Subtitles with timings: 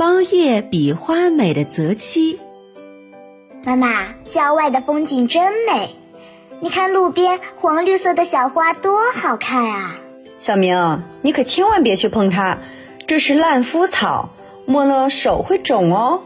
[0.00, 2.40] 包叶比花美的泽七。
[3.64, 5.94] 妈妈，郊外的风景真美，
[6.60, 9.96] 你看路边黄绿色的小花多好看啊！
[10.38, 12.56] 小明，你可千万别去碰它，
[13.06, 14.30] 这是烂夫草，
[14.64, 16.22] 摸了手会肿哦。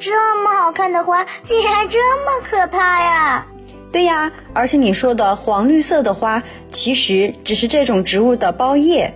[0.00, 3.46] 这么好看的花，竟然这么可怕呀！
[3.92, 6.42] 对呀，而且你说的黄绿色的花，
[6.72, 9.14] 其实只是这种植物的苞叶，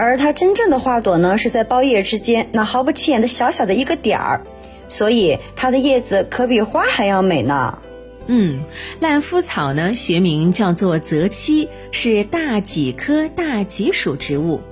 [0.00, 4.40] 而它真正的花朵呢，是在苞叶之间那毫不起眼的小小的一个点儿，
[4.88, 7.78] 所以它的叶子可比花还要美呢。
[8.26, 8.60] 嗯，
[8.98, 14.62] 烂夫草呢，学名叫做泽漆，是大戟科大戟属植物。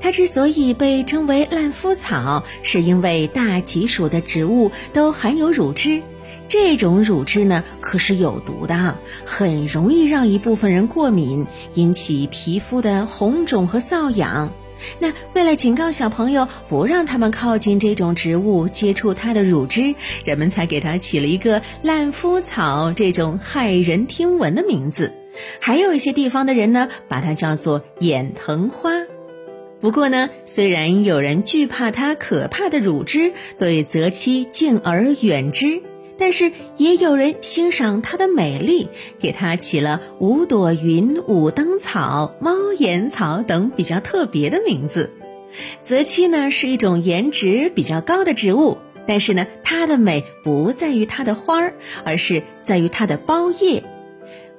[0.00, 6.00] 它之所以被称为烂夫草，是因为大戟属的植物都含有乳汁。
[6.48, 8.96] 这种乳汁呢，可是有毒的，
[9.26, 14.50] 很容易让一部分人过敏，引起皮肤的红肿和瘙痒。
[14.98, 25.12] 那为了警告小朋友不让他们靠近这种植物，接触它的乳汁，人们才给它起了一个烂夫草这种骇人听闻的名字。
[25.60, 28.90] 还有一些地方的人呢，把它叫做眼藤花。
[29.80, 35.82] 不过呢，虽然有人惧怕它可怕的乳汁，对泽七敬而远之。
[36.18, 38.88] 但是也有人欣赏它的美丽，
[39.20, 45.12] 给它起了五朵云、五灯草、猫眼草等比较特别的名字。
[45.82, 53.84] 泽漆呢是一种颜值比较高的植物，但是呢它的美不在于它的花儿，而是在于它的苞叶。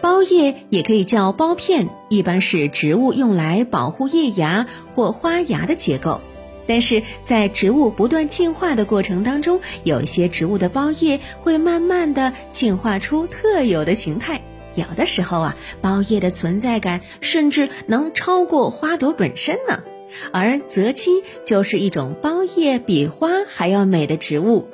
[0.02, 6.22] 苞叶也可以叫苞片，一般是植物用来保护叶芽或花芽的结构。
[6.70, 14.42] 但是在植物不断进化的过程当中，有一些植物的苞叶会慢慢的进化出特有的形态，
[14.76, 19.84] 有的时候啊，苞叶的存在感甚至能超过花朵本身呢。
[20.32, 24.68] 而泽漆就是一种苞叶比花还要美的植物。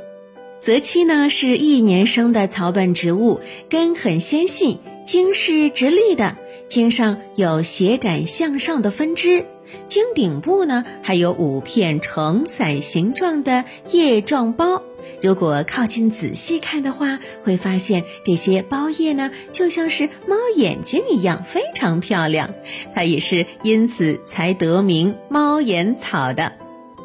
[0.60, 3.40] 泽漆呢是一年生的草本植物，
[3.70, 6.36] 根很纤细，茎是直立的，
[6.68, 9.46] 茎上有斜展向上的分支。
[9.88, 14.82] 茎顶部呢，还有五片呈伞形状的叶状苞。
[15.22, 22.54] 如果靠近仔细看的话，会发现这些苞叶呢，就像是猫眼睛一样，非常漂亮。
[22.96, 26.54] 它也是因此才得名猫眼草的。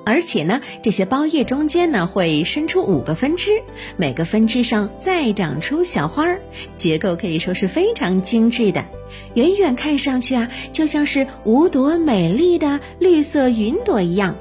[0.04, 3.62] 而且呢，这些苞叶中间呢会伸出五个分支，
[3.96, 6.40] 每个分支上再长出小花儿，
[6.74, 8.84] 结构可以说是非常精致的。
[9.34, 14.36] 远远看上去啊，就像是五朵美丽的绿色云朵一样。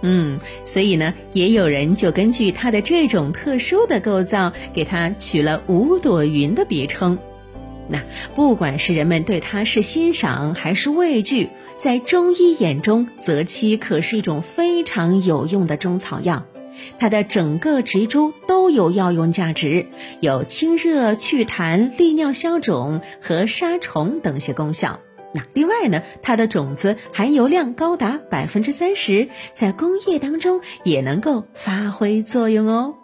[0.00, 7.18] 嗯，所以呢，也有人就根据它的这种特殊的构造，给它取了五朵云的别称。
[7.88, 8.02] 那
[8.34, 11.50] 不管是人们对它是欣赏还是畏惧。
[11.82, 16.46] 在中医眼中，泽漆可是一种非常有用的中草药，
[17.00, 19.86] 它的整个植株都有药用价值，
[20.20, 25.00] 有清热祛痰、利尿消肿和杀虫等些功效。
[25.34, 32.94] 那另外呢，它的种子含油量高达百分之三十，在工业当中也能够发挥作用哦。